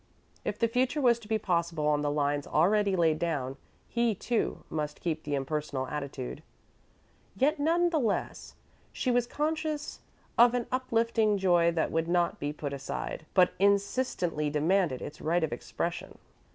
If 0.43 0.57
the 0.57 0.67
future 0.67 0.99
was 0.99 1.19
to 1.19 1.27
be 1.27 1.37
possible 1.37 1.85
on 1.87 2.01
the 2.01 2.09
lines 2.09 2.47
already 2.47 2.95
laid 2.95 3.19
down, 3.19 3.55
he, 3.87 4.15
too, 4.15 4.63
must 4.67 4.99
keep 4.99 5.21
the 5.21 5.35
impersonal 5.35 5.85
attitude. 5.89 6.41
Yet, 7.35 7.59
none 7.59 7.91
the 7.91 7.99
less, 7.99 8.55
she 8.91 9.11
was 9.11 9.27
conscious 9.27 9.99
of 10.39 10.55
an 10.55 10.65
uplifting 10.71 11.37
joy 11.37 11.71
that 11.73 11.91
would 11.91 12.07
not 12.07 12.39
be 12.39 12.51
put 12.51 12.73
aside, 12.73 13.27
but 13.35 13.53
insistently 13.59 14.49
demanded 14.49 15.03
its 15.03 15.21
right 15.21 15.43
of 15.43 15.53
expression. 15.53 16.17